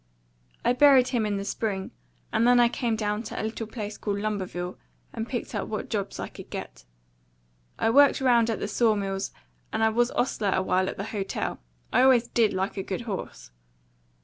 I 0.65 0.73
buried 0.73 1.09
him 1.09 1.27
in 1.27 1.37
the 1.37 1.45
spring; 1.45 1.91
and 2.33 2.47
then 2.47 2.59
I 2.59 2.69
came 2.69 2.95
down 2.95 3.21
to 3.21 3.39
a 3.39 3.43
little 3.45 3.67
place 3.67 3.99
called 3.99 4.17
Lumberville, 4.17 4.77
and 5.13 5.29
picked 5.29 5.53
up 5.53 5.67
what 5.67 5.91
jobs 5.91 6.19
I 6.19 6.27
could 6.27 6.49
get. 6.49 6.85
I 7.77 7.91
worked 7.91 8.19
round 8.19 8.49
at 8.49 8.59
the 8.59 8.67
saw 8.67 8.95
mills, 8.95 9.31
and 9.71 9.83
I 9.83 9.89
was 9.89 10.09
ostler 10.13 10.53
a 10.55 10.63
while 10.63 10.89
at 10.89 10.97
the 10.97 11.03
hotel 11.13 11.59
I 11.93 12.01
always 12.01 12.27
DID 12.27 12.51
like 12.51 12.77
a 12.77 12.81
good 12.83 13.01
horse. 13.01 13.51